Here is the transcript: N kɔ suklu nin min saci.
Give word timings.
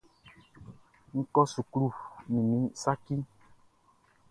N 1.15 1.19
kɔ 1.33 1.41
suklu 1.53 1.87
nin 2.29 2.45
min 2.49 2.65
saci. 2.81 3.15